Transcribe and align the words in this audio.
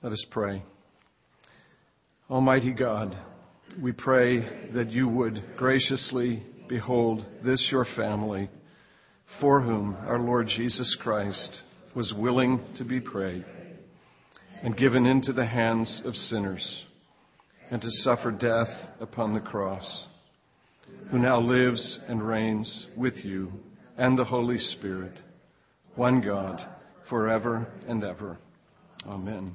Let 0.00 0.12
us 0.12 0.24
pray. 0.30 0.62
Almighty 2.30 2.72
God, 2.72 3.18
we 3.82 3.90
pray 3.90 4.70
that 4.72 4.92
you 4.92 5.08
would 5.08 5.42
graciously 5.56 6.44
behold 6.68 7.26
this 7.44 7.68
your 7.72 7.84
family, 7.96 8.48
for 9.40 9.60
whom 9.60 9.96
our 10.06 10.20
Lord 10.20 10.46
Jesus 10.46 10.96
Christ 11.02 11.62
was 11.96 12.14
willing 12.16 12.64
to 12.76 12.84
be 12.84 13.00
prayed 13.00 13.44
and 14.62 14.76
given 14.76 15.04
into 15.04 15.32
the 15.32 15.46
hands 15.46 16.00
of 16.04 16.14
sinners 16.14 16.84
and 17.72 17.82
to 17.82 17.90
suffer 17.90 18.30
death 18.30 18.68
upon 19.00 19.34
the 19.34 19.40
cross, 19.40 20.06
who 21.10 21.18
now 21.18 21.40
lives 21.40 21.98
and 22.06 22.24
reigns 22.24 22.86
with 22.96 23.16
you 23.24 23.50
and 23.96 24.16
the 24.16 24.24
Holy 24.24 24.58
Spirit, 24.58 25.18
one 25.96 26.20
God, 26.20 26.60
forever 27.08 27.66
and 27.88 28.04
ever. 28.04 28.38
Amen. 29.04 29.54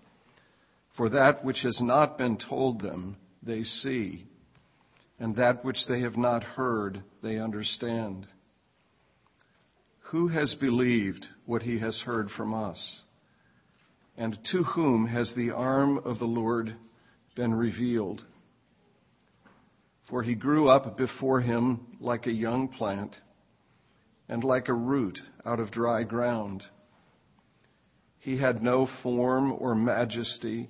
For 0.97 1.09
that 1.09 1.45
which 1.45 1.61
has 1.61 1.79
not 1.81 2.17
been 2.17 2.37
told 2.37 2.81
them, 2.81 3.17
they 3.41 3.63
see, 3.63 4.25
and 5.19 5.35
that 5.37 5.63
which 5.63 5.87
they 5.87 6.01
have 6.01 6.17
not 6.17 6.43
heard, 6.43 7.01
they 7.23 7.37
understand. 7.39 8.27
Who 10.11 10.27
has 10.27 10.53
believed 10.55 11.27
what 11.45 11.63
he 11.63 11.79
has 11.79 12.01
heard 12.01 12.29
from 12.29 12.53
us? 12.53 13.01
And 14.17 14.37
to 14.51 14.63
whom 14.63 15.07
has 15.07 15.33
the 15.35 15.51
arm 15.51 15.99
of 15.99 16.19
the 16.19 16.25
Lord 16.25 16.75
been 17.35 17.53
revealed? 17.53 18.25
For 20.09 20.21
he 20.21 20.35
grew 20.35 20.67
up 20.67 20.97
before 20.97 21.39
him 21.39 21.97
like 22.01 22.27
a 22.27 22.31
young 22.31 22.67
plant 22.67 23.15
and 24.27 24.43
like 24.43 24.67
a 24.67 24.73
root 24.73 25.19
out 25.45 25.61
of 25.61 25.71
dry 25.71 26.03
ground. 26.03 26.63
He 28.19 28.37
had 28.37 28.61
no 28.61 28.87
form 29.01 29.53
or 29.53 29.73
majesty 29.73 30.69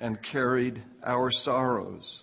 and 0.00 0.18
carried 0.22 0.82
our 1.04 1.30
sorrows. 1.30 2.22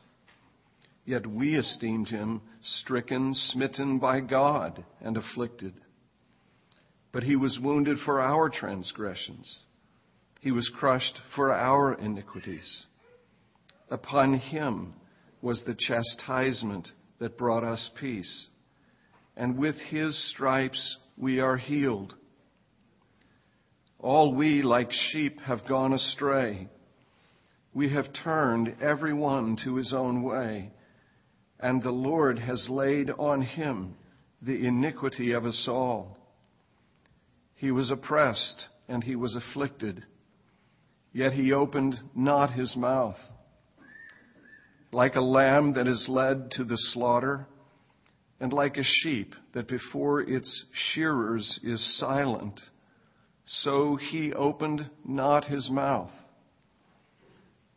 Yet 1.06 1.26
we 1.26 1.56
esteemed 1.56 2.10
him 2.10 2.42
stricken, 2.62 3.34
smitten 3.34 4.00
by 4.00 4.20
God, 4.20 4.84
and 5.02 5.18
afflicted. 5.18 5.74
But 7.12 7.24
he 7.24 7.36
was 7.36 7.60
wounded 7.62 7.98
for 8.06 8.22
our 8.22 8.50
transgressions. 8.50 9.60
He 10.40 10.52
was 10.52 10.72
crushed 10.76 11.20
for 11.36 11.54
our 11.54 11.94
iniquities. 11.94 12.86
Upon 13.90 14.36
him 14.36 14.94
was 15.42 15.64
the 15.64 15.76
chastisement 15.78 16.90
that 17.20 17.38
brought 17.38 17.64
us 17.64 17.90
peace. 18.00 18.48
And 19.36 19.58
with 19.58 19.76
his 19.76 20.32
stripes 20.32 20.98
we 21.18 21.40
are 21.40 21.58
healed. 21.58 22.16
All 24.00 24.34
we, 24.34 24.62
like 24.62 24.92
sheep, 24.92 25.40
have 25.42 25.68
gone 25.68 25.94
astray. 25.94 26.68
We 27.74 27.90
have 27.90 28.12
turned 28.12 28.76
every 28.82 29.14
one 29.14 29.58
to 29.64 29.76
his 29.76 29.94
own 29.94 30.24
way, 30.24 30.72
and 31.60 31.82
the 31.82 31.92
Lord 31.92 32.38
has 32.40 32.68
laid 32.70 33.10
on 33.12 33.42
him 33.42 33.96
the 34.42 34.66
iniquity 34.66 35.32
of 35.32 35.46
us 35.46 35.68
all. 35.68 36.18
He 37.56 37.72
was 37.72 37.92
oppressed 37.92 38.68
and 38.90 39.04
he 39.04 39.16
was 39.16 39.36
afflicted, 39.36 40.06
yet 41.14 41.32
he 41.32 41.54
opened 41.54 42.00
not 42.14 42.52
his 42.52 42.76
mouth. 42.76 43.18
Like 44.92 45.16
a 45.16 45.22
lamb 45.22 45.74
that 45.74 45.88
is 45.88 46.08
led 46.10 46.52
to 46.52 46.66
the 46.66 46.78
slaughter, 46.78 47.48
and 48.42 48.52
like 48.52 48.76
a 48.76 48.84
sheep 48.84 49.34
that 49.54 49.70
before 49.70 50.20
its 50.22 50.66
shearers 50.74 51.60
is 51.64 51.98
silent, 52.00 52.60
so 53.46 53.96
he 53.96 54.34
opened 54.34 54.90
not 55.06 55.46
his 55.46 55.70
mouth. 55.70 56.12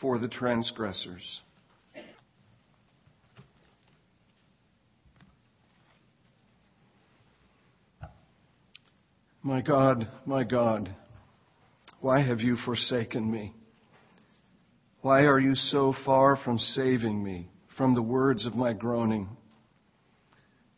for 0.00 0.18
the 0.18 0.28
transgressors. 0.28 1.40
My 9.42 9.60
God, 9.62 10.08
my 10.24 10.42
God, 10.42 10.92
why 12.00 12.20
have 12.20 12.40
you 12.40 12.56
forsaken 12.56 13.30
me? 13.30 13.54
Why 15.02 15.26
are 15.26 15.38
you 15.38 15.54
so 15.54 15.94
far 16.04 16.34
from 16.36 16.58
saving 16.58 17.22
me 17.22 17.48
from 17.76 17.94
the 17.94 18.02
words 18.02 18.44
of 18.44 18.56
my 18.56 18.72
groaning? 18.72 19.28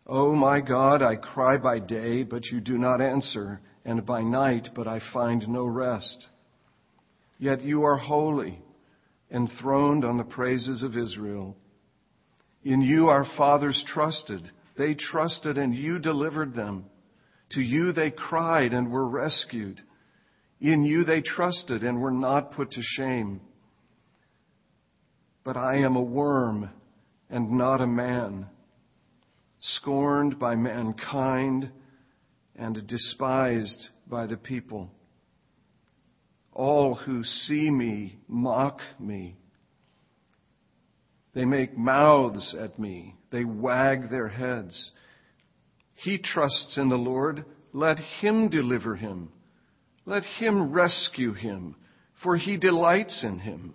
O 0.06 0.32
oh 0.32 0.34
my 0.34 0.60
God, 0.60 1.00
I 1.00 1.16
cry 1.16 1.56
by 1.56 1.78
day, 1.78 2.24
but 2.24 2.46
you 2.46 2.60
do 2.60 2.76
not 2.76 3.00
answer, 3.00 3.60
and 3.86 4.04
by 4.04 4.20
night, 4.20 4.68
but 4.74 4.86
I 4.86 5.00
find 5.14 5.48
no 5.48 5.64
rest. 5.64 6.28
Yet 7.38 7.62
you 7.62 7.84
are 7.84 7.96
holy 7.96 8.60
enthroned 9.30 10.04
on 10.04 10.16
the 10.16 10.24
praises 10.24 10.82
of 10.82 10.96
Israel. 10.96 11.56
In 12.64 12.80
you 12.80 13.08
our 13.08 13.26
fathers 13.36 13.84
trusted. 13.86 14.50
They 14.76 14.94
trusted 14.94 15.58
and 15.58 15.74
you 15.74 15.98
delivered 15.98 16.54
them. 16.54 16.86
To 17.50 17.60
you 17.60 17.92
they 17.92 18.10
cried 18.10 18.72
and 18.72 18.90
were 18.90 19.08
rescued. 19.08 19.80
In 20.60 20.84
you 20.84 21.04
they 21.04 21.20
trusted 21.20 21.82
and 21.82 22.00
were 22.00 22.10
not 22.10 22.52
put 22.52 22.72
to 22.72 22.82
shame. 22.82 23.40
But 25.44 25.56
I 25.56 25.78
am 25.78 25.96
a 25.96 26.02
worm 26.02 26.70
and 27.30 27.52
not 27.52 27.80
a 27.80 27.86
man, 27.86 28.46
scorned 29.60 30.38
by 30.38 30.56
mankind 30.56 31.70
and 32.56 32.86
despised 32.86 33.88
by 34.06 34.26
the 34.26 34.36
people. 34.36 34.90
All 36.58 36.96
who 36.96 37.22
see 37.22 37.70
me 37.70 38.18
mock 38.26 38.80
me. 38.98 39.36
They 41.32 41.44
make 41.44 41.78
mouths 41.78 42.52
at 42.58 42.80
me. 42.80 43.14
They 43.30 43.44
wag 43.44 44.10
their 44.10 44.26
heads. 44.26 44.90
He 45.94 46.18
trusts 46.18 46.76
in 46.76 46.88
the 46.88 46.98
Lord. 46.98 47.44
Let 47.72 48.00
him 48.00 48.48
deliver 48.48 48.96
him. 48.96 49.28
Let 50.04 50.24
him 50.24 50.72
rescue 50.72 51.32
him, 51.32 51.76
for 52.24 52.36
he 52.36 52.56
delights 52.56 53.22
in 53.22 53.38
him. 53.38 53.74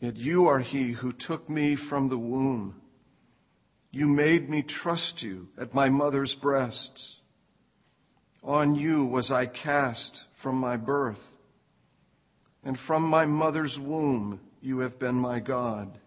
Yet 0.00 0.16
you 0.16 0.48
are 0.48 0.58
he 0.58 0.90
who 0.90 1.12
took 1.12 1.48
me 1.48 1.76
from 1.88 2.08
the 2.08 2.18
womb. 2.18 2.74
You 3.92 4.08
made 4.08 4.50
me 4.50 4.62
trust 4.62 5.22
you 5.22 5.46
at 5.56 5.74
my 5.74 5.90
mother's 5.90 6.36
breasts. 6.42 7.20
On 8.42 8.74
you 8.74 9.04
was 9.04 9.30
I 9.30 9.46
cast 9.46 10.24
from 10.42 10.56
my 10.56 10.76
birth, 10.76 11.18
and 12.64 12.78
from 12.86 13.02
my 13.02 13.26
mother's 13.26 13.76
womb 13.80 14.40
you 14.60 14.80
have 14.80 14.98
been 14.98 15.14
my 15.14 15.40
God. 15.40 15.98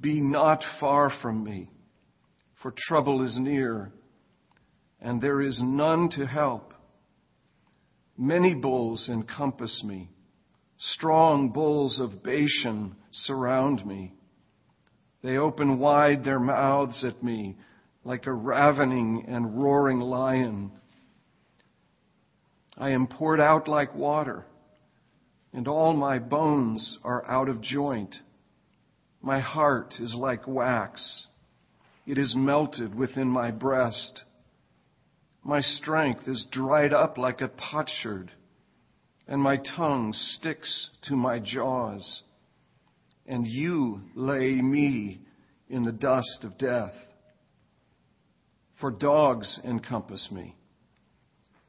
Be 0.00 0.20
not 0.20 0.62
far 0.80 1.10
from 1.22 1.44
me, 1.44 1.70
for 2.62 2.72
trouble 2.76 3.22
is 3.22 3.38
near, 3.38 3.92
and 5.00 5.20
there 5.20 5.40
is 5.40 5.60
none 5.62 6.08
to 6.10 6.26
help. 6.26 6.74
Many 8.16 8.54
bulls 8.54 9.08
encompass 9.10 9.82
me. 9.84 10.10
Strong 10.78 11.50
bulls 11.50 12.00
of 12.00 12.22
Bashan 12.22 12.96
surround 13.10 13.84
me. 13.86 14.14
They 15.22 15.36
open 15.36 15.78
wide 15.78 16.24
their 16.24 16.40
mouths 16.40 17.04
at 17.04 17.22
me 17.22 17.56
like 18.04 18.26
a 18.26 18.32
ravening 18.32 19.26
and 19.28 19.62
roaring 19.62 20.00
lion. 20.00 20.72
I 22.80 22.92
am 22.92 23.06
poured 23.06 23.40
out 23.40 23.68
like 23.68 23.94
water, 23.94 24.46
and 25.52 25.68
all 25.68 25.92
my 25.92 26.18
bones 26.18 26.98
are 27.04 27.28
out 27.30 27.50
of 27.50 27.60
joint. 27.60 28.16
My 29.20 29.38
heart 29.38 29.96
is 30.00 30.14
like 30.14 30.48
wax. 30.48 31.26
It 32.06 32.16
is 32.16 32.34
melted 32.34 32.94
within 32.94 33.28
my 33.28 33.50
breast. 33.50 34.24
My 35.44 35.60
strength 35.60 36.26
is 36.26 36.46
dried 36.50 36.94
up 36.94 37.18
like 37.18 37.42
a 37.42 37.48
potsherd, 37.48 38.32
and 39.28 39.42
my 39.42 39.58
tongue 39.58 40.14
sticks 40.14 40.88
to 41.02 41.16
my 41.16 41.38
jaws. 41.38 42.22
And 43.26 43.46
you 43.46 44.00
lay 44.14 44.54
me 44.54 45.20
in 45.68 45.84
the 45.84 45.92
dust 45.92 46.44
of 46.44 46.56
death. 46.56 46.94
For 48.80 48.90
dogs 48.90 49.60
encompass 49.62 50.30
me. 50.32 50.56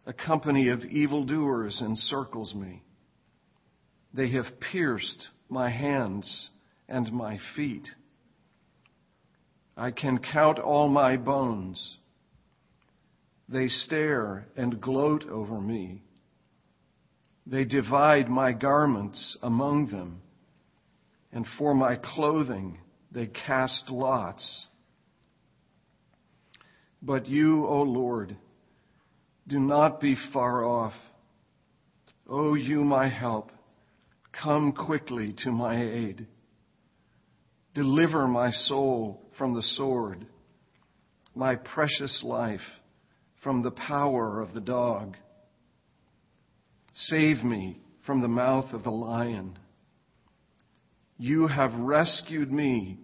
A 0.06 0.13
company 0.13 0.69
of 0.69 0.83
evildoers 0.83 1.81
encircles 1.81 2.56
me. 2.56 2.83
They 4.13 4.30
have 4.31 4.59
pierced 4.59 5.27
my 5.48 5.69
hands 5.69 6.50
and 6.88 7.12
my 7.12 7.38
feet. 7.56 7.88
I 9.77 9.92
can 9.92 10.19
count 10.19 10.59
all 10.59 10.89
my 10.89 11.18
bones. 11.18 11.98
They 13.48 13.68
stare 13.68 14.48
and 14.56 14.81
gloat 14.81 15.25
over 15.27 15.62
me. 15.62 16.03
They 17.45 17.65
divide 17.65 18.30
my 18.30 18.53
garments 18.53 19.38
among 19.42 19.88
them, 19.89 20.21
and 21.31 21.45
for 21.57 21.74
my 21.74 21.95
clothing 21.95 22.80
they 23.12 23.27
cast 23.27 23.89
lots. 23.89 24.68
But 27.01 27.27
you, 27.27 27.65
O 27.65 27.81
Lord, 27.81 28.38
do 29.47 29.59
not 29.59 29.99
be 29.99 30.15
far 30.33 30.63
off. 30.63 30.93
O 32.29 32.53
you, 32.53 32.83
my 32.83 33.09
help, 33.09 33.51
come 34.31 34.71
quickly 34.71 35.35
to 35.39 35.51
my 35.51 35.81
aid. 35.81 36.27
Deliver 37.73 38.27
my 38.27 38.51
soul 38.51 39.21
from 39.38 39.53
the 39.53 39.61
sword, 39.61 40.25
my 41.35 41.55
precious 41.55 42.23
life 42.25 42.61
from 43.43 43.63
the 43.63 43.71
power 43.71 44.39
of 44.39 44.53
the 44.53 44.61
dog. 44.61 45.15
Save 46.93 47.43
me 47.43 47.79
from 48.05 48.21
the 48.21 48.27
mouth 48.27 48.73
of 48.73 48.83
the 48.83 48.91
lion. 48.91 49.57
You 51.17 51.47
have 51.47 51.73
rescued 51.73 52.51
me 52.51 52.99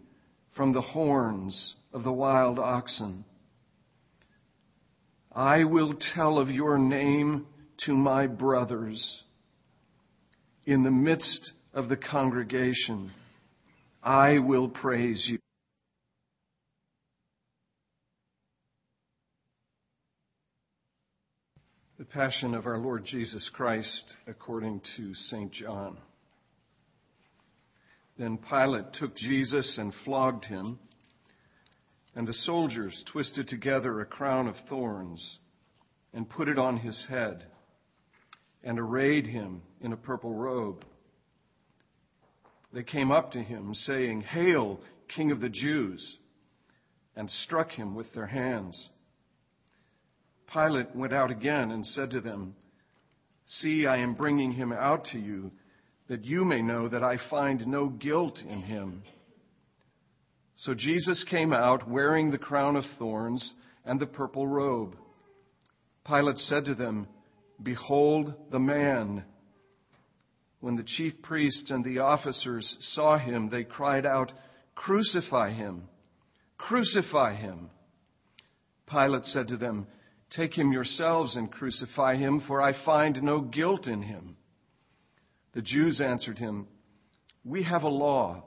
from 0.56 0.74
the 0.74 0.82
horns 0.82 1.76
of 1.94 2.04
the 2.04 2.12
wild 2.12 2.60
oxen. 2.60 3.26
I 5.38 5.66
will 5.66 5.94
tell 6.16 6.40
of 6.40 6.50
your 6.50 6.80
name 6.80 7.46
to 7.86 7.94
my 7.94 8.26
brothers. 8.26 9.22
In 10.66 10.82
the 10.82 10.90
midst 10.90 11.52
of 11.76 11.90
the 11.90 11.96
congregation, 11.96 13.12
I 14.02 14.40
will 14.40 14.68
praise 14.68 15.28
you. 15.30 15.38
The 22.00 22.06
Passion 22.06 22.56
of 22.56 22.66
our 22.66 22.80
Lord 22.80 23.06
Jesus 23.06 23.48
Christ 23.54 24.16
according 24.26 24.82
to 24.98 25.14
St. 25.14 25.52
John. 25.52 26.00
Then 28.18 28.40
Pilate 28.40 28.92
took 28.94 29.16
Jesus 29.16 29.78
and 29.78 29.94
flogged 30.04 30.46
him. 30.46 30.80
And 32.18 32.28
the 32.28 32.34
soldiers 32.34 33.06
twisted 33.12 33.48
together 33.48 34.02
a 34.02 34.06
crown 34.06 34.48
of 34.48 34.56
thorns 34.68 35.38
and 36.12 36.28
put 36.28 36.48
it 36.48 36.58
on 36.58 36.78
his 36.78 37.06
head 37.08 37.44
and 38.64 38.80
arrayed 38.80 39.28
him 39.28 39.62
in 39.82 39.94
a 39.94 39.98
purple 39.98 40.34
robe. 40.34 40.84
They 42.74 42.82
came 42.82 43.12
up 43.12 43.34
to 43.34 43.44
him, 43.44 43.76
saying, 43.76 44.22
Hail, 44.22 44.80
King 45.16 45.30
of 45.30 45.42
the 45.42 45.50
Jews! 45.50 46.18
and 47.16 47.30
struck 47.30 47.70
him 47.70 47.94
with 47.94 48.12
their 48.14 48.26
hands. 48.26 48.90
Pilate 50.52 50.96
went 50.96 51.14
out 51.14 51.30
again 51.30 51.70
and 51.70 51.86
said 51.86 52.10
to 52.12 52.22
them, 52.22 52.56
See, 53.46 53.86
I 53.86 53.98
am 53.98 54.16
bringing 54.16 54.54
him 54.54 54.74
out 54.74 55.06
to 55.12 55.20
you, 55.20 55.52
that 56.08 56.26
you 56.26 56.46
may 56.46 56.64
know 56.64 56.90
that 56.90 57.04
I 57.04 57.18
find 57.30 57.68
no 57.68 57.90
guilt 57.90 58.40
in 58.40 58.64
him. 58.64 59.04
So 60.58 60.74
Jesus 60.74 61.24
came 61.30 61.54
out 61.54 61.88
wearing 61.88 62.32
the 62.32 62.40
crown 62.40 62.76
of 62.76 62.84
thorns 62.98 63.54
and 63.86 64.00
the 64.00 64.08
purple 64.08 64.48
robe. 64.48 64.96
Pilate 66.06 66.40
said 66.40 66.66
to 66.66 66.74
them, 66.74 67.08
Behold 67.62 68.34
the 68.52 68.60
man. 68.60 69.24
When 70.60 70.76
the 70.76 70.84
chief 70.84 71.22
priests 71.22 71.70
and 71.70 71.86
the 71.86 72.00
officers 72.00 72.76
saw 72.80 73.20
him, 73.20 73.50
they 73.50 73.64
cried 73.64 74.06
out, 74.06 74.32
Crucify 74.74 75.52
him! 75.52 75.84
Crucify 76.58 77.36
him! 77.36 77.70
Pilate 78.90 79.26
said 79.26 79.50
to 79.50 79.58
them, 79.58 79.86
Take 80.32 80.58
him 80.58 80.72
yourselves 80.72 81.36
and 81.36 81.52
crucify 81.52 82.16
him, 82.16 82.42
for 82.48 82.62
I 82.62 82.74
find 82.84 83.22
no 83.22 83.42
guilt 83.42 83.86
in 83.86 84.02
him. 84.02 84.38
The 85.54 85.62
Jews 85.62 86.02
answered 86.02 86.40
him, 86.40 86.68
We 87.46 87.64
have 87.64 87.84
a 87.84 87.90
law 87.90 88.47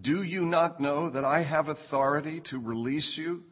Do 0.00 0.22
you 0.22 0.44
not 0.44 0.80
know 0.80 1.10
that 1.10 1.24
I 1.24 1.42
have 1.42 1.68
authority 1.68 2.42
to 2.50 2.58
release 2.58 3.14
you 3.16 3.42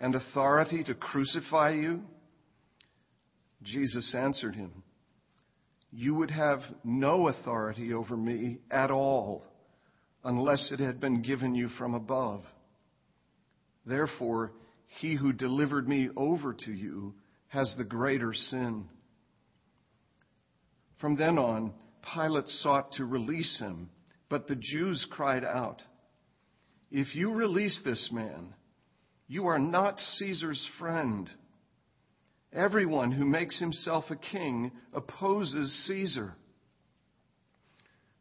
and 0.00 0.14
authority 0.14 0.84
to 0.84 0.94
crucify 0.94 1.70
you? 1.70 2.02
Jesus 3.62 4.14
answered 4.14 4.54
him, 4.54 4.82
You 5.90 6.14
would 6.16 6.30
have 6.30 6.60
no 6.82 7.28
authority 7.28 7.94
over 7.94 8.16
me 8.16 8.58
at 8.70 8.90
all 8.90 9.44
unless 10.24 10.72
it 10.72 10.80
had 10.80 11.00
been 11.00 11.22
given 11.22 11.54
you 11.54 11.68
from 11.68 11.94
above. 11.94 12.42
Therefore, 13.86 14.52
he 15.00 15.14
who 15.14 15.32
delivered 15.32 15.88
me 15.88 16.08
over 16.16 16.52
to 16.52 16.72
you 16.72 17.14
has 17.48 17.74
the 17.76 17.84
greater 17.84 18.32
sin. 18.32 18.88
From 21.00 21.16
then 21.16 21.38
on, 21.38 21.72
Pilate 22.14 22.48
sought 22.48 22.92
to 22.92 23.04
release 23.04 23.58
him, 23.58 23.90
but 24.28 24.46
the 24.46 24.56
Jews 24.56 25.06
cried 25.10 25.44
out, 25.44 25.80
If 26.96 27.16
you 27.16 27.32
release 27.32 27.82
this 27.84 28.08
man, 28.12 28.54
you 29.26 29.48
are 29.48 29.58
not 29.58 29.98
Caesar's 29.98 30.64
friend. 30.78 31.28
Everyone 32.52 33.10
who 33.10 33.24
makes 33.24 33.58
himself 33.58 34.04
a 34.10 34.16
king 34.16 34.70
opposes 34.92 35.86
Caesar. 35.88 36.36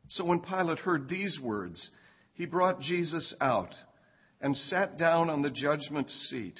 So 0.08 0.26
when 0.26 0.40
Pilate 0.40 0.80
heard 0.80 1.08
these 1.08 1.40
words, 1.40 1.88
he 2.34 2.48
brought 2.48 2.80
Jesus 2.82 3.36
out 3.40 3.76
and 4.42 4.58
sat 4.58 4.98
down 4.98 5.30
on 5.30 5.44
the 5.44 5.52
judgment 5.52 6.10
seat 6.10 6.60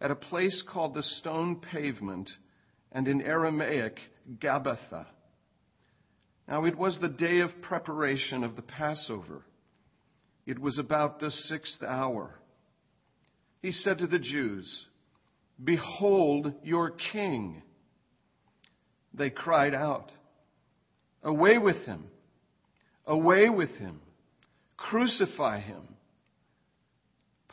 at 0.00 0.10
a 0.10 0.16
place 0.16 0.64
called 0.66 0.94
the 0.94 1.02
stone 1.02 1.56
pavement 1.56 2.30
and 2.90 3.06
in 3.06 3.20
Aramaic, 3.20 3.98
Gabbatha. 4.38 5.04
Now 6.48 6.64
it 6.64 6.78
was 6.78 6.98
the 6.98 7.10
day 7.10 7.40
of 7.40 7.60
preparation 7.60 8.44
of 8.44 8.56
the 8.56 8.62
Passover. 8.62 9.44
It 10.46 10.58
was 10.58 10.78
about 10.78 11.20
the 11.20 11.30
sixth 11.30 11.82
hour. 11.82 12.38
He 13.60 13.70
said 13.70 13.98
to 13.98 14.06
the 14.06 14.18
Jews, 14.18 14.86
Behold 15.62 16.52
your 16.64 16.90
king. 17.12 17.62
They 19.14 19.30
cried 19.30 19.74
out, 19.74 20.10
Away 21.22 21.58
with 21.58 21.84
him! 21.86 22.06
Away 23.06 23.48
with 23.48 23.70
him! 23.70 24.00
Crucify 24.76 25.60
him! 25.60 25.82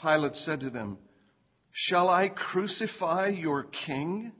Pilate 0.01 0.35
said 0.35 0.61
to 0.61 0.69
them, 0.69 0.97
Shall 1.71 2.09
I 2.09 2.29
crucify 2.29 3.27
your 3.27 3.65
king? 3.85 4.31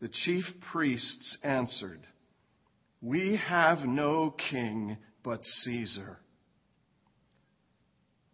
The 0.00 0.08
chief 0.08 0.44
priests 0.72 1.36
answered, 1.42 2.00
We 3.02 3.36
have 3.36 3.80
no 3.80 4.30
king 4.30 4.96
but 5.22 5.44
Caesar. 5.44 6.18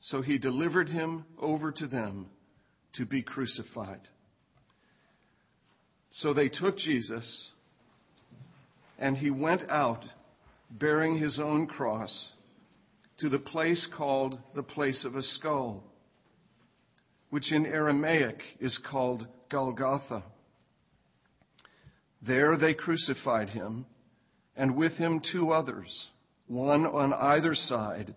So 0.02 0.20
he 0.20 0.36
delivered 0.36 0.88
him 0.88 1.24
over 1.40 1.70
to 1.72 1.86
them 1.86 2.26
to 2.94 3.06
be 3.06 3.22
crucified. 3.22 4.00
So 6.10 6.34
they 6.34 6.48
took 6.48 6.76
Jesus, 6.76 7.50
and 8.98 9.16
he 9.16 9.30
went 9.30 9.62
out 9.70 10.04
bearing 10.70 11.18
his 11.18 11.38
own 11.38 11.68
cross 11.68 12.30
to 13.18 13.28
the 13.28 13.38
place 13.38 13.88
called 13.96 14.40
the 14.56 14.64
place 14.64 15.04
of 15.04 15.14
a 15.14 15.22
skull, 15.22 15.84
which 17.30 17.52
in 17.52 17.64
Aramaic 17.64 18.42
is 18.58 18.78
called 18.90 19.26
Golgotha. 19.50 20.24
There 22.20 22.56
they 22.56 22.74
crucified 22.74 23.50
him, 23.50 23.86
and 24.56 24.76
with 24.76 24.94
him 24.94 25.22
two 25.32 25.52
others, 25.52 26.08
one 26.48 26.86
on 26.86 27.12
either 27.12 27.54
side, 27.54 28.16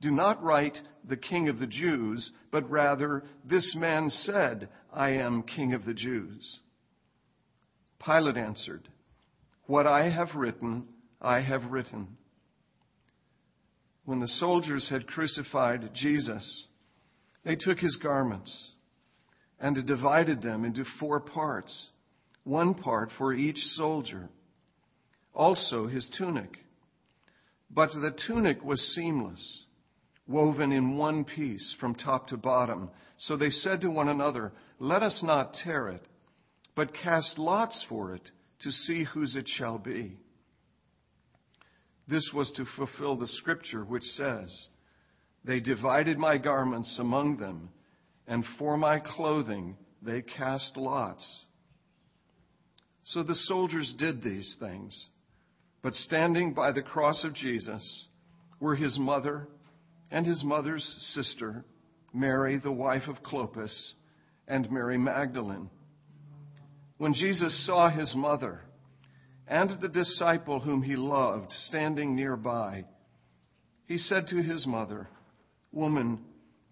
Do 0.00 0.10
not 0.10 0.42
write 0.42 0.78
the 1.04 1.16
King 1.16 1.48
of 1.48 1.58
the 1.58 1.66
Jews, 1.66 2.30
but 2.50 2.68
rather, 2.70 3.24
This 3.44 3.74
man 3.76 4.08
said, 4.10 4.68
I 4.92 5.10
am 5.10 5.42
King 5.42 5.74
of 5.74 5.84
the 5.84 5.94
Jews. 5.94 6.60
Pilate 8.04 8.36
answered, 8.36 8.88
What 9.66 9.86
I 9.86 10.08
have 10.08 10.34
written, 10.34 10.86
I 11.20 11.40
have 11.40 11.66
written. 11.66 12.16
When 14.04 14.20
the 14.20 14.28
soldiers 14.28 14.88
had 14.88 15.06
crucified 15.06 15.90
Jesus, 15.94 16.66
they 17.44 17.56
took 17.56 17.78
his 17.78 17.96
garments 17.96 18.70
and 19.58 19.86
divided 19.86 20.40
them 20.40 20.64
into 20.64 20.84
four 20.98 21.20
parts, 21.20 21.90
one 22.44 22.74
part 22.74 23.10
for 23.18 23.34
each 23.34 23.58
soldier, 23.58 24.30
also 25.34 25.86
his 25.86 26.10
tunic. 26.16 26.56
But 27.70 27.90
the 27.92 28.16
tunic 28.26 28.64
was 28.64 28.80
seamless, 28.94 29.64
woven 30.30 30.70
in 30.72 30.96
one 30.96 31.24
piece 31.24 31.74
from 31.80 31.94
top 31.94 32.28
to 32.28 32.36
bottom. 32.36 32.90
So 33.18 33.36
they 33.36 33.50
said 33.50 33.80
to 33.82 33.90
one 33.90 34.08
another, 34.08 34.52
Let 34.78 35.02
us 35.02 35.22
not 35.22 35.54
tear 35.54 35.88
it, 35.88 36.02
but 36.74 36.94
cast 36.94 37.38
lots 37.38 37.84
for 37.88 38.14
it 38.14 38.30
to 38.60 38.70
see 38.70 39.04
whose 39.04 39.34
it 39.36 39.48
shall 39.48 39.78
be. 39.78 40.16
This 42.08 42.30
was 42.34 42.50
to 42.52 42.64
fulfill 42.76 43.16
the 43.16 43.26
scripture 43.26 43.84
which 43.84 44.02
says, 44.02 44.68
They 45.44 45.60
divided 45.60 46.18
my 46.18 46.38
garments 46.38 46.96
among 46.98 47.38
them, 47.38 47.70
and 48.26 48.44
for 48.58 48.76
my 48.76 49.00
clothing 49.00 49.76
they 50.02 50.22
cast 50.22 50.76
lots. 50.76 51.44
So 53.02 53.22
the 53.22 53.34
soldiers 53.34 53.94
did 53.98 54.22
these 54.22 54.56
things. 54.60 55.08
But 55.82 55.94
standing 55.94 56.52
by 56.52 56.72
the 56.72 56.82
cross 56.82 57.24
of 57.24 57.34
Jesus 57.34 58.06
were 58.60 58.76
his 58.76 58.98
mother 58.98 59.48
and 60.10 60.26
his 60.26 60.42
mother's 60.44 60.84
sister, 61.14 61.64
Mary, 62.12 62.58
the 62.58 62.72
wife 62.72 63.08
of 63.08 63.22
Clopas, 63.22 63.92
and 64.48 64.70
Mary 64.70 64.98
Magdalene. 64.98 65.70
When 66.98 67.14
Jesus 67.14 67.66
saw 67.66 67.88
his 67.88 68.14
mother 68.14 68.60
and 69.46 69.80
the 69.80 69.88
disciple 69.88 70.60
whom 70.60 70.82
he 70.82 70.96
loved 70.96 71.52
standing 71.52 72.14
nearby, 72.14 72.84
he 73.86 73.98
said 73.98 74.26
to 74.28 74.42
his 74.42 74.66
mother, 74.66 75.08
Woman, 75.72 76.20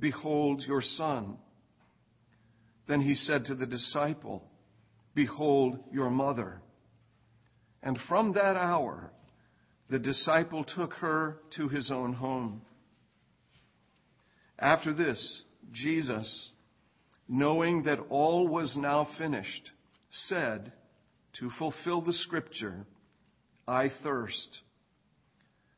behold 0.01 0.63
your 0.67 0.83
son. 0.83 1.39
Then 2.87 3.01
he 3.01 3.15
said 3.15 3.47
to 3.47 3.55
the 3.55 3.67
disciple, 3.67 4.43
Behold 5.15 5.79
your 5.93 6.11
mother. 6.11 6.61
And 7.83 7.99
from 8.09 8.33
that 8.33 8.57
hour, 8.57 9.13
the 9.89 9.99
disciple 9.99 10.65
took 10.65 10.93
her 10.95 11.39
to 11.57 11.69
his 11.69 11.91
own 11.91 12.13
home. 12.13 12.63
After 14.59 14.93
this, 14.93 15.43
Jesus, 15.73 16.51
knowing 17.29 17.85
that 17.85 18.01
all 18.11 18.49
was 18.49 18.77
now 18.77 19.09
finished, 19.19 19.71
said, 20.11 20.73
to 21.39 21.51
fulfill 21.59 22.01
the 22.01 22.13
scripture, 22.13 22.87
I 23.67 23.91
thirst. 24.03 24.61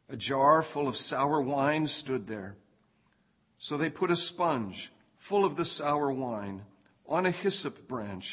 A 0.09 0.17
jar 0.17 0.65
full 0.73 0.89
of 0.89 0.97
sour 0.97 1.43
wine 1.43 1.87
stood 1.87 2.27
there. 2.27 2.57
So 3.59 3.77
they 3.77 3.91
put 3.91 4.11
a 4.11 4.17
sponge 4.17 4.91
full 5.29 5.45
of 5.45 5.57
the 5.57 5.65
sour 5.65 6.13
wine 6.13 6.63
on 7.07 7.27
a 7.27 7.31
hyssop 7.31 7.89
branch 7.89 8.25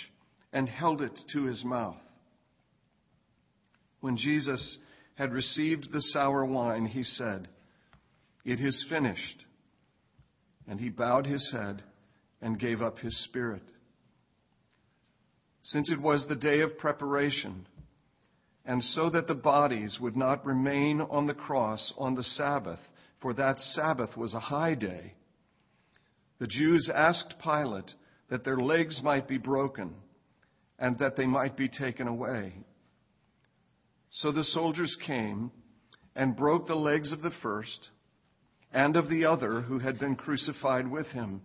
and 0.54 0.70
held 0.70 1.01
it 1.01 1.18
to 1.34 1.44
his 1.44 1.66
mouth. 1.66 1.98
When 4.00 4.16
Jesus 4.16 4.77
had 5.16 5.34
received 5.34 5.92
the 5.92 6.01
sour 6.01 6.46
wine, 6.46 6.86
he 6.86 7.04
said, 7.04 7.48
It 8.46 8.62
is 8.62 8.86
finished. 8.89 9.44
And 10.68 10.80
he 10.80 10.90
bowed 10.90 11.26
his 11.26 11.50
head 11.52 11.84
and 12.42 12.60
gave 12.60 12.82
up 12.82 13.00
his 13.00 13.24
spirit. 13.24 13.64
Since 15.62 15.92
it 15.92 16.02
was 16.02 16.26
the 16.28 16.36
day 16.36 16.62
of 16.62 16.78
preparation, 16.78 17.68
and 18.66 18.84
so 18.84 19.10
that 19.10 19.28
the 19.28 19.36
bodies 19.36 19.98
would 20.00 20.16
not 20.16 20.46
remain 20.46 21.02
on 21.02 21.26
the 21.26 21.34
cross 21.34 21.94
on 21.98 22.16
the 22.16 22.24
Sabbath, 22.24 22.80
for 23.22 23.34
that 23.34 23.60
Sabbath 23.60 24.16
was 24.16 24.34
a 24.34 24.40
high 24.40 24.76
day, 24.76 25.14
the 26.40 26.48
Jews 26.48 26.90
asked 26.94 27.36
Pilate 27.42 27.92
that 28.30 28.44
their 28.44 28.58
legs 28.58 29.02
might 29.02 29.28
be 29.28 29.38
broken 29.38 29.96
and 30.78 31.00
that 31.00 31.16
they 31.16 31.26
might 31.26 31.58
be 31.58 31.68
taken 31.68 32.08
away. 32.08 32.54
So 34.12 34.32
the 34.32 34.44
soldiers 34.44 34.96
came 35.06 35.52
and 36.16 36.36
broke 36.36 36.68
the 36.68 36.76
legs 36.76 37.12
of 37.12 37.22
the 37.22 37.32
first 37.42 37.90
and 38.72 38.96
of 38.96 39.10
the 39.10 39.26
other 39.26 39.62
who 39.62 39.80
had 39.80 40.00
been 40.00 40.16
crucified 40.16 40.90
with 40.90 41.08
him. 41.08 41.42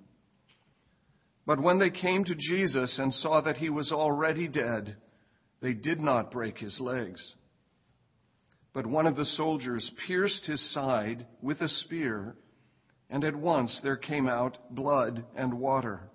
But 1.47 1.61
when 1.61 1.79
they 1.79 1.91
came 1.91 2.25
to 2.25 2.35
Jesus 2.35 2.99
and 2.99 3.12
saw 3.12 3.41
that 3.41 3.57
he 3.57 3.71
was 3.71 3.93
already 3.93 4.49
dead, 4.49 4.97
they 5.61 5.75
did 5.75 6.00
not 6.00 6.31
break 6.31 6.59
his 6.59 6.81
legs. 6.81 7.35
But 8.73 8.87
one 8.87 9.07
of 9.07 9.17
the 9.17 9.25
soldiers 9.25 9.91
pierced 10.07 10.47
his 10.47 10.73
side 10.73 11.26
with 11.41 11.61
a 11.61 11.69
spear, 11.69 12.37
and 13.11 13.25
at 13.25 13.37
once 13.37 13.81
there 13.83 13.97
came 13.97 14.29
out 14.29 14.59
blood 14.71 15.25
and 15.37 15.59
water. 15.59 16.09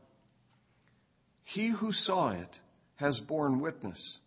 He 1.44 1.70
who 1.70 1.92
saw 1.92 2.32
it 2.32 2.50
has 2.96 3.20
borne 3.22 3.60
witness. 3.60 4.20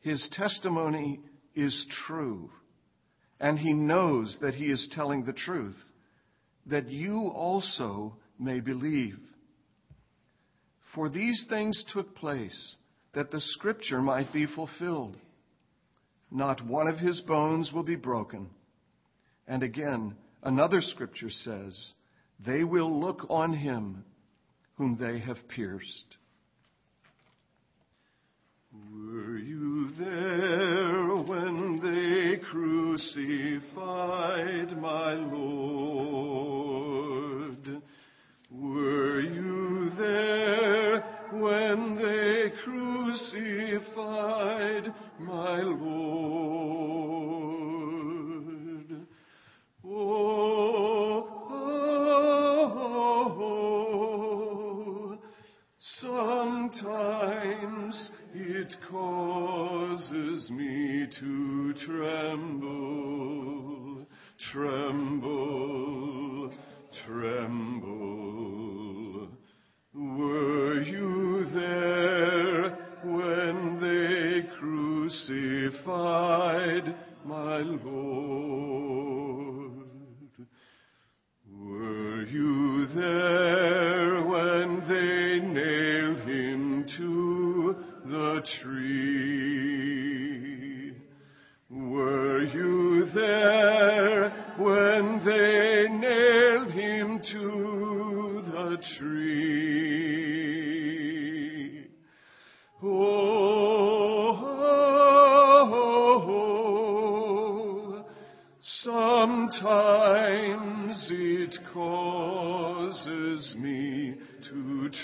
His 0.00 0.28
testimony 0.32 1.20
is 1.54 1.86
true, 2.06 2.50
and 3.38 3.58
he 3.58 3.72
knows 3.72 4.38
that 4.40 4.54
he 4.54 4.70
is 4.70 4.88
telling 4.92 5.24
the 5.24 5.32
truth, 5.32 5.76
that 6.68 6.88
you 6.88 7.28
also 7.28 8.16
may 8.38 8.60
believe. 8.60 9.18
For 10.94 11.08
these 11.08 11.46
things 11.48 11.84
took 11.92 12.14
place 12.14 12.76
that 13.14 13.30
the 13.30 13.40
scripture 13.40 14.00
might 14.00 14.32
be 14.32 14.46
fulfilled. 14.46 15.16
Not 16.30 16.64
one 16.66 16.88
of 16.88 16.98
his 16.98 17.20
bones 17.22 17.72
will 17.72 17.82
be 17.82 17.96
broken. 17.96 18.50
And 19.46 19.62
again, 19.62 20.14
another 20.42 20.80
scripture 20.80 21.30
says, 21.30 21.92
They 22.44 22.64
will 22.64 23.00
look 23.00 23.26
on 23.30 23.54
him 23.54 24.04
whom 24.76 24.98
they 25.00 25.18
have 25.20 25.48
pierced. 25.48 26.17
Were 28.70 29.38
you 29.38 29.88
there 29.98 31.16
when 31.16 31.80
they 31.80 32.36
crucified 32.36 33.62
my 34.78 35.14
Lord? 35.14 36.12
Were 38.50 39.20
you 39.20 39.88
there 39.96 41.00
when 41.32 41.96
they 41.96 42.52
crucified 42.62 43.32
my 45.18 45.62
Lord? 45.62 46.37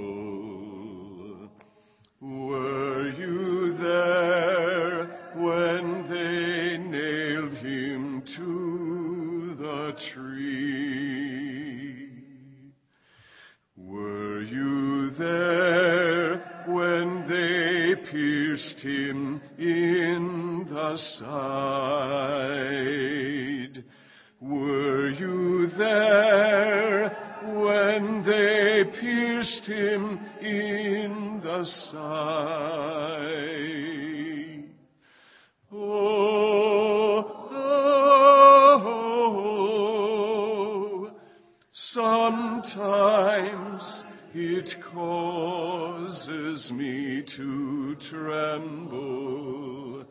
Sometimes 42.63 44.03
it 44.33 44.69
causes 44.93 46.71
me 46.73 47.23
to 47.35 47.95
tremble, 48.09 50.05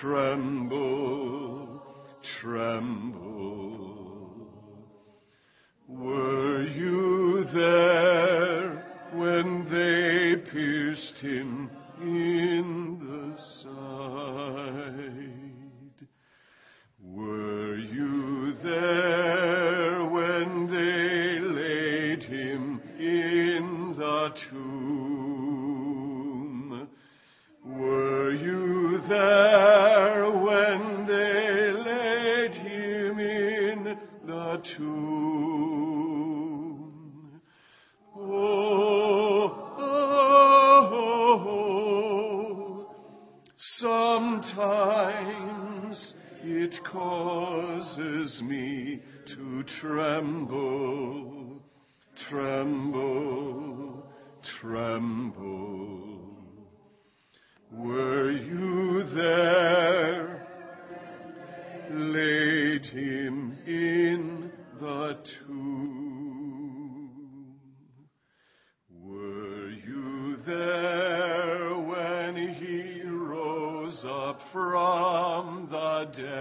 tremble, 0.00 1.82
tremble. 2.40 3.65
Sometimes 43.78 45.16
it 46.42 46.74
causes 46.90 48.40
me 48.42 49.02
to 49.26 49.64
tremble, 49.80 51.62
tremble, 52.28 54.06
tremble. 54.60 56.16
Were 57.72 58.30
you 58.30 59.02
there? 59.14 60.46
Laid 61.90 62.84
him 62.86 63.56
in 63.66 64.50
the 64.80 65.18
tomb. 65.46 65.95
From 74.56 75.68
the 75.70 76.08
dead? 76.16 76.32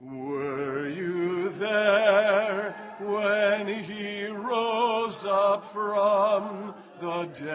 Were 0.00 0.88
you 0.88 1.50
there 1.60 2.74
when 2.98 3.68
he 3.84 4.24
rose 4.26 5.24
up 5.30 5.72
from 5.72 6.74
the 7.00 7.26
dead? 7.38 7.50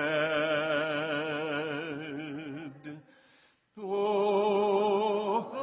Oh, 3.77 5.51
oh, 5.53 5.57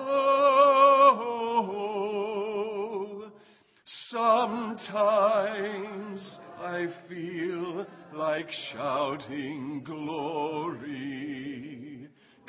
oh, 3.25 3.33
sometimes 4.11 6.39
I 6.59 6.89
feel 7.09 7.87
like 8.13 8.51
shouting 8.75 9.83
glory, 9.83 11.92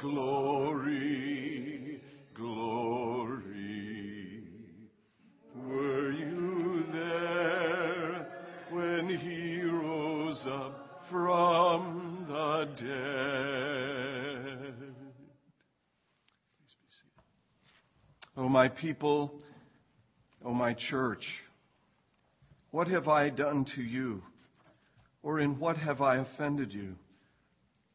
glory, 0.04 2.00
glory. 2.36 4.44
Were 5.56 6.12
you 6.12 6.84
there 6.92 8.28
when 8.70 9.08
he 9.08 9.62
rose 9.62 10.46
up 10.46 11.06
from 11.10 12.26
the 12.28 12.66
dead? 12.84 14.76
O 18.36 18.44
oh, 18.44 18.50
my 18.50 18.68
people, 18.68 19.40
O 20.44 20.50
oh, 20.50 20.54
my 20.54 20.74
church, 20.74 21.24
what 22.72 22.90
have 22.90 23.08
I 23.08 23.30
done 23.30 23.64
to 23.76 23.82
you? 23.82 24.22
Or 25.22 25.40
in 25.40 25.60
what 25.60 25.78
have 25.78 26.02
I 26.02 26.18
offended 26.18 26.74
you? 26.74 26.96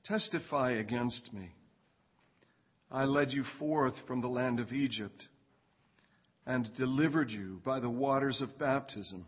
Testify 0.05 0.71
against 0.71 1.35
me. 1.35 1.51
I 2.90 3.05
led 3.05 3.33
you 3.33 3.44
forth 3.59 3.94
from 4.07 4.20
the 4.22 4.29
land 4.29 4.61
of 4.61 4.72
Egypt 4.72 5.22
and 6.46 6.70
delivered 6.77 7.31
you 7.31 7.61
by 7.64 7.81
the 7.81 7.90
waters 7.90 8.40
of 8.40 8.59
baptism. 8.59 9.27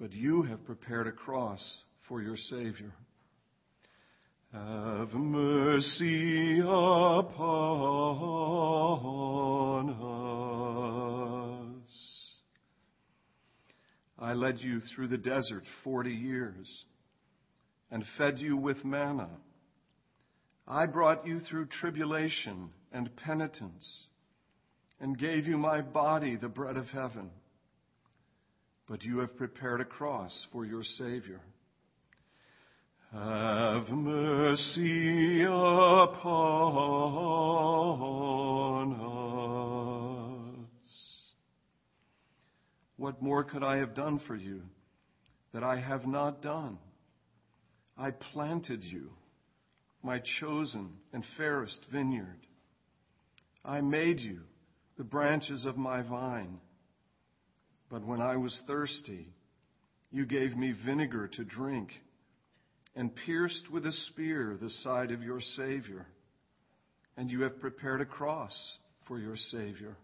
But 0.00 0.12
you 0.12 0.42
have 0.42 0.64
prepared 0.64 1.06
a 1.06 1.12
cross 1.12 1.78
for 2.08 2.20
your 2.20 2.36
Savior. 2.36 2.92
Have 4.52 5.12
mercy 5.12 6.58
upon 6.60 6.70
us. 11.84 12.34
I 14.18 14.32
led 14.32 14.58
you 14.58 14.80
through 14.80 15.08
the 15.08 15.18
desert 15.18 15.64
forty 15.84 16.14
years 16.14 16.84
and 17.90 18.04
fed 18.16 18.38
you 18.38 18.56
with 18.56 18.84
manna. 18.84 19.28
I 20.70 20.84
brought 20.84 21.26
you 21.26 21.40
through 21.40 21.66
tribulation 21.66 22.68
and 22.92 23.16
penitence 23.16 24.04
and 25.00 25.18
gave 25.18 25.46
you 25.46 25.56
my 25.56 25.80
body, 25.80 26.36
the 26.36 26.50
bread 26.50 26.76
of 26.76 26.88
heaven. 26.88 27.30
But 28.86 29.02
you 29.02 29.20
have 29.20 29.34
prepared 29.38 29.80
a 29.80 29.86
cross 29.86 30.46
for 30.52 30.66
your 30.66 30.84
Savior. 30.84 31.40
Have 33.12 33.88
mercy 33.88 35.42
upon 35.42 36.12
us. 40.52 40.88
What 42.98 43.22
more 43.22 43.44
could 43.44 43.62
I 43.62 43.78
have 43.78 43.94
done 43.94 44.20
for 44.26 44.36
you 44.36 44.60
that 45.54 45.62
I 45.62 45.80
have 45.80 46.06
not 46.06 46.42
done? 46.42 46.76
I 47.96 48.10
planted 48.10 48.84
you 48.84 49.12
my 50.02 50.20
chosen 50.40 50.90
and 51.12 51.24
fairest 51.36 51.80
vineyard. 51.92 52.40
I 53.64 53.80
made 53.80 54.20
you 54.20 54.40
the 54.96 55.04
branches 55.04 55.64
of 55.64 55.76
my 55.76 56.02
vine. 56.02 56.58
But 57.90 58.04
when 58.04 58.20
I 58.20 58.36
was 58.36 58.62
thirsty, 58.66 59.28
you 60.10 60.26
gave 60.26 60.56
me 60.56 60.74
vinegar 60.84 61.28
to 61.34 61.44
drink 61.44 61.90
and 62.94 63.14
pierced 63.14 63.70
with 63.70 63.86
a 63.86 63.92
spear 63.92 64.58
the 64.60 64.70
side 64.70 65.12
of 65.12 65.22
your 65.22 65.40
Savior. 65.40 66.06
And 67.16 67.30
you 67.30 67.42
have 67.42 67.60
prepared 67.60 68.00
a 68.00 68.06
cross 68.06 68.78
for 69.06 69.18
your 69.18 69.36
Savior. 69.36 69.96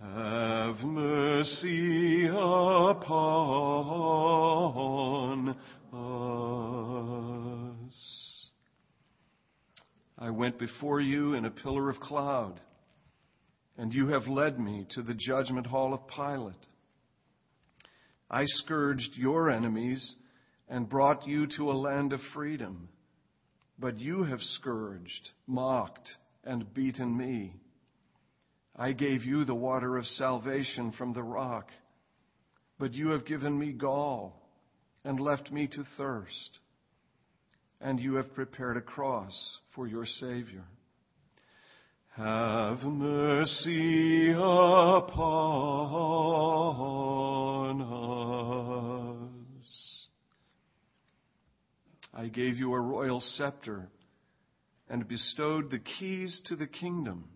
Have 0.00 0.76
mercy 0.78 2.26
upon 2.26 3.10
us. 5.92 6.83
I 10.18 10.30
went 10.30 10.58
before 10.58 11.00
you 11.00 11.34
in 11.34 11.44
a 11.44 11.50
pillar 11.50 11.90
of 11.90 11.98
cloud, 11.98 12.60
and 13.76 13.92
you 13.92 14.08
have 14.08 14.28
led 14.28 14.60
me 14.60 14.86
to 14.90 15.02
the 15.02 15.14
judgment 15.14 15.66
hall 15.66 15.92
of 15.92 16.06
Pilate. 16.06 16.66
I 18.30 18.44
scourged 18.46 19.16
your 19.16 19.50
enemies 19.50 20.16
and 20.68 20.88
brought 20.88 21.26
you 21.26 21.48
to 21.56 21.70
a 21.70 21.74
land 21.74 22.12
of 22.12 22.20
freedom, 22.32 22.88
but 23.78 23.98
you 23.98 24.22
have 24.22 24.40
scourged, 24.40 25.30
mocked, 25.48 26.08
and 26.44 26.72
beaten 26.72 27.16
me. 27.16 27.54
I 28.76 28.92
gave 28.92 29.24
you 29.24 29.44
the 29.44 29.54
water 29.54 29.96
of 29.96 30.06
salvation 30.06 30.92
from 30.92 31.12
the 31.12 31.22
rock, 31.22 31.68
but 32.78 32.94
you 32.94 33.10
have 33.10 33.26
given 33.26 33.58
me 33.58 33.72
gall 33.72 34.40
and 35.04 35.18
left 35.18 35.50
me 35.50 35.66
to 35.68 35.84
thirst 35.96 36.58
and 37.84 38.00
you 38.00 38.14
have 38.14 38.34
prepared 38.34 38.76
a 38.78 38.80
cross 38.80 39.58
for 39.74 39.86
your 39.86 40.06
Savior. 40.06 40.64
Have 42.16 42.82
mercy 42.82 44.30
upon 44.30 44.40
us. 49.62 50.06
I 52.14 52.28
gave 52.28 52.56
you 52.56 52.72
a 52.72 52.80
royal 52.80 53.20
scepter 53.20 53.90
and 54.88 55.06
bestowed 55.06 55.70
the 55.70 55.78
keys 55.78 56.40
to 56.46 56.56
the 56.56 56.66
kingdom, 56.66 57.28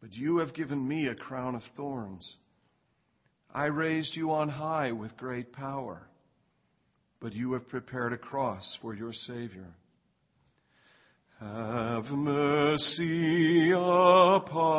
but 0.00 0.12
you 0.12 0.38
have 0.38 0.54
given 0.54 0.86
me 0.86 1.08
a 1.08 1.16
crown 1.16 1.56
of 1.56 1.62
thorns. 1.76 2.36
I 3.52 3.64
raised 3.64 4.14
you 4.14 4.30
on 4.30 4.48
high 4.48 4.92
with 4.92 5.16
great 5.16 5.52
power 5.52 6.06
but 7.20 7.34
you 7.34 7.52
have 7.52 7.68
prepared 7.68 8.12
a 8.12 8.18
cross 8.18 8.78
for 8.80 8.94
your 8.94 9.12
Savior. 9.12 9.68
Have 11.38 12.04
mercy 12.06 13.70
upon 13.72 14.70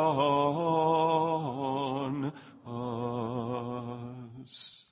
us. 4.44 4.84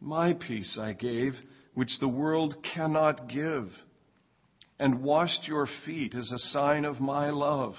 My 0.00 0.34
peace 0.34 0.78
I 0.80 0.92
gave, 0.92 1.34
which 1.74 1.98
the 2.00 2.08
world 2.08 2.56
cannot 2.74 3.28
give, 3.28 3.70
and 4.78 5.02
washed 5.02 5.48
your 5.48 5.66
feet 5.84 6.14
as 6.14 6.30
a 6.30 6.38
sign 6.38 6.84
of 6.84 7.00
my 7.00 7.30
love. 7.30 7.74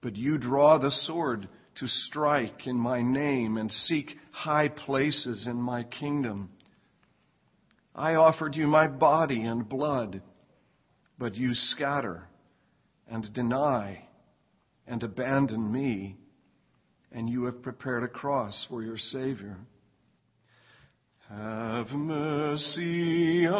But 0.00 0.16
you 0.16 0.38
draw 0.38 0.78
the 0.78 0.90
sword 0.90 1.48
to 1.76 1.86
strike 1.86 2.66
in 2.66 2.76
my 2.76 3.02
name 3.02 3.56
and 3.56 3.70
seek 3.70 4.16
high 4.32 4.68
places 4.68 5.46
in 5.46 5.56
my 5.56 5.84
kingdom. 5.84 6.50
I 7.96 8.16
offered 8.16 8.54
you 8.54 8.66
my 8.66 8.88
body 8.88 9.40
and 9.40 9.66
blood, 9.66 10.20
but 11.18 11.34
you 11.34 11.54
scatter 11.54 12.28
and 13.08 13.32
deny 13.32 14.06
and 14.86 15.02
abandon 15.02 15.72
me, 15.72 16.18
and 17.10 17.30
you 17.30 17.46
have 17.46 17.62
prepared 17.62 18.04
a 18.04 18.08
cross 18.08 18.66
for 18.68 18.82
your 18.82 18.98
Savior. 18.98 19.56
Have 21.30 21.88
mercy 21.88 23.46
upon 23.46 23.54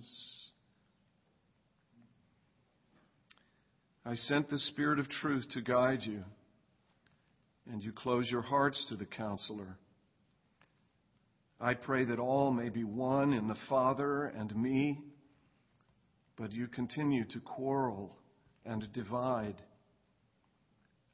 us. 0.00 0.48
I 4.04 4.16
sent 4.16 4.50
the 4.50 4.58
Spirit 4.58 4.98
of 4.98 5.08
truth 5.08 5.46
to 5.52 5.62
guide 5.62 6.02
you 6.02 6.24
and 7.70 7.82
you 7.82 7.92
close 7.92 8.30
your 8.30 8.42
hearts 8.42 8.84
to 8.88 8.96
the 8.96 9.06
counselor. 9.06 9.78
I 11.60 11.74
pray 11.74 12.04
that 12.04 12.18
all 12.18 12.50
may 12.50 12.68
be 12.68 12.84
one 12.84 13.32
in 13.32 13.48
the 13.48 13.56
Father 13.68 14.26
and 14.26 14.54
me, 14.54 15.00
but 16.36 16.52
you 16.52 16.66
continue 16.66 17.24
to 17.26 17.40
quarrel 17.40 18.16
and 18.66 18.86
divide. 18.92 19.56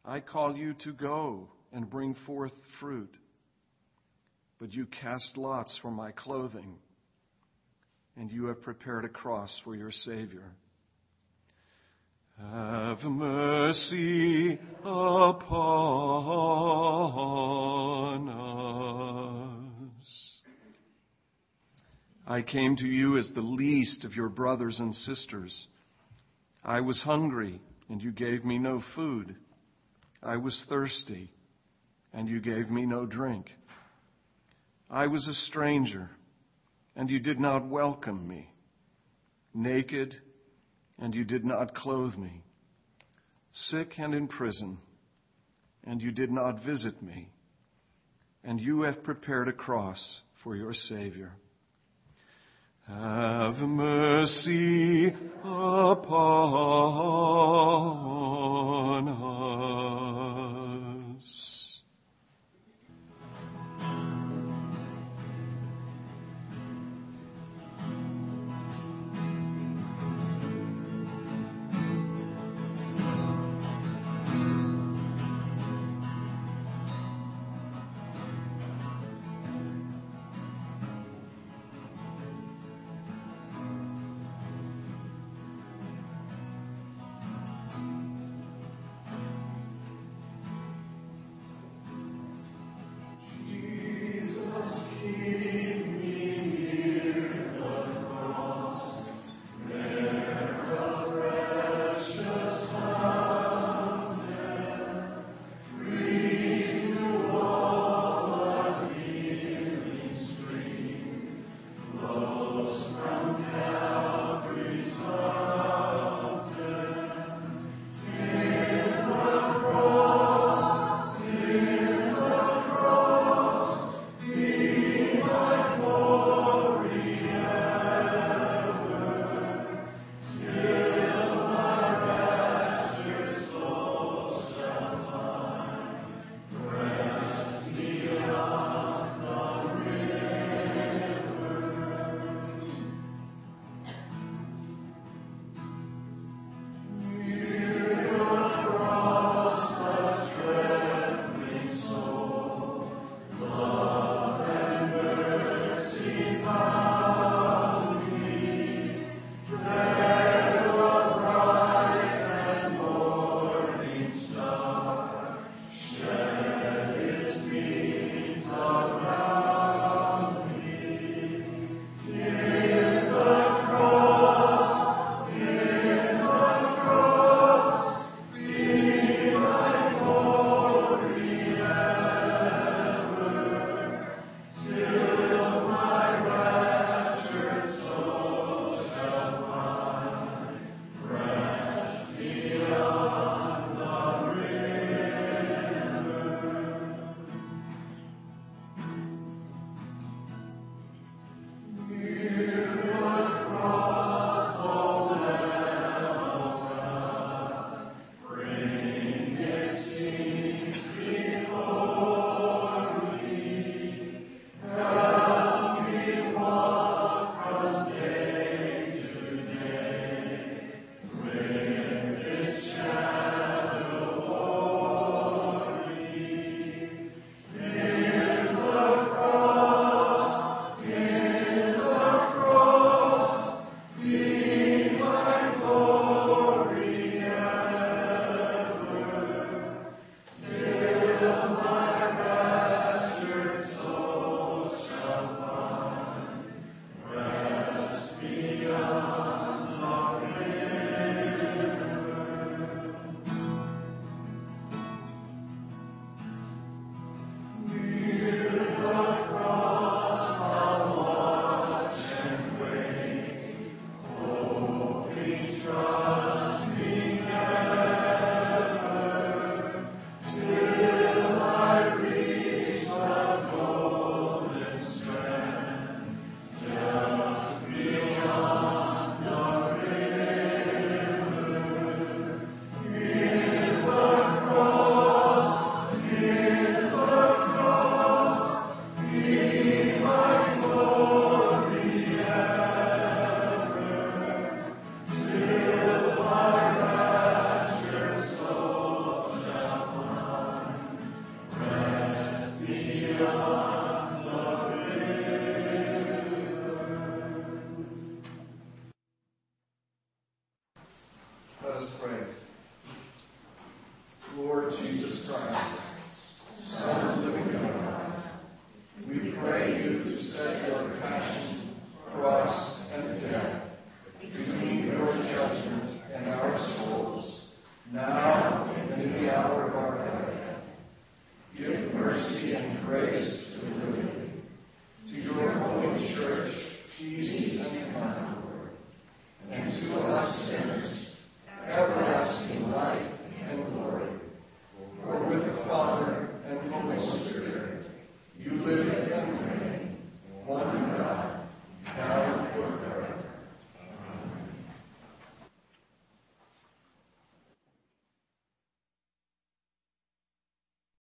I 0.04 0.20
call 0.20 0.56
you 0.56 0.74
to 0.84 0.92
go 0.92 1.50
and 1.72 1.88
bring 1.88 2.16
forth 2.26 2.52
fruit, 2.80 3.14
but 4.58 4.72
you 4.72 4.86
cast 4.86 5.36
lots 5.36 5.78
for 5.82 5.90
my 5.90 6.10
clothing, 6.12 6.78
and 8.16 8.30
you 8.30 8.46
have 8.46 8.62
prepared 8.62 9.04
a 9.04 9.08
cross 9.08 9.60
for 9.62 9.76
your 9.76 9.92
Savior. 9.92 10.52
Have 12.48 13.02
mercy 13.02 14.58
upon 14.82 15.38
us. 20.00 20.42
I 22.26 22.40
came 22.42 22.76
to 22.76 22.86
you 22.86 23.18
as 23.18 23.30
the 23.34 23.42
least 23.42 24.04
of 24.04 24.16
your 24.16 24.30
brothers 24.30 24.80
and 24.80 24.94
sisters. 24.94 25.68
I 26.64 26.80
was 26.80 27.02
hungry, 27.02 27.60
and 27.90 28.02
you 28.02 28.10
gave 28.10 28.44
me 28.44 28.58
no 28.58 28.82
food. 28.94 29.36
I 30.22 30.38
was 30.38 30.64
thirsty, 30.68 31.32
and 32.14 32.28
you 32.28 32.40
gave 32.40 32.70
me 32.70 32.86
no 32.86 33.04
drink. 33.04 33.50
I 34.88 35.08
was 35.08 35.28
a 35.28 35.34
stranger, 35.34 36.10
and 36.96 37.10
you 37.10 37.20
did 37.20 37.38
not 37.38 37.68
welcome 37.68 38.26
me. 38.26 38.52
Naked, 39.52 40.16
and 41.00 41.14
you 41.14 41.24
did 41.24 41.44
not 41.44 41.74
clothe 41.74 42.16
me, 42.16 42.42
sick 43.52 43.94
and 43.98 44.14
in 44.14 44.28
prison, 44.28 44.78
and 45.84 46.00
you 46.02 46.12
did 46.12 46.30
not 46.30 46.62
visit 46.64 47.02
me, 47.02 47.30
and 48.44 48.60
you 48.60 48.82
have 48.82 49.02
prepared 49.02 49.48
a 49.48 49.52
cross 49.52 50.20
for 50.44 50.54
your 50.54 50.72
Savior. 50.74 51.32
Have 52.86 53.56
mercy 53.56 55.14
upon 55.44 56.28
us. 59.08 59.39